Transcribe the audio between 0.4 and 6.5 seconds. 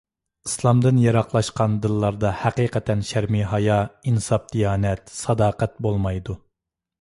ئىسلامدىن يىراقلاشقان دىللاردا ھەقىقەتەن شەرمى-ھايا، ئىنساپ-دىيانەت، ساداقەت بولمايدۇ.